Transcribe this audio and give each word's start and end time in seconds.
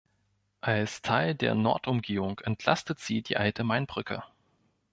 Als 0.61 1.03
Teil 1.03 1.35
der 1.35 1.53
Nordumgehung 1.53 2.39
entlastet 2.39 2.97
sie 2.97 3.21
die 3.21 3.37
Alte 3.37 3.63
Mainbrücke. 3.63 4.23